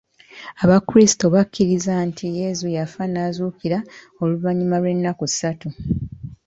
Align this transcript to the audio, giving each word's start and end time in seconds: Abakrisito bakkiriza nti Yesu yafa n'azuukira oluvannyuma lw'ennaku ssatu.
Abakrisito 0.63 1.25
bakkiriza 1.35 1.93
nti 2.09 2.25
Yesu 2.39 2.65
yafa 2.77 3.03
n'azuukira 3.11 3.79
oluvannyuma 4.21 4.75
lw'ennaku 4.81 5.25
ssatu. 5.31 5.67